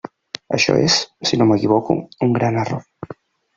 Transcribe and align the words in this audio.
Això 0.57 0.73
és, 0.85 0.95
si 1.31 1.39
no 1.41 1.47
m'equivoco, 1.51 1.99
un 2.29 2.35
gran 2.41 2.61
error. 2.65 3.15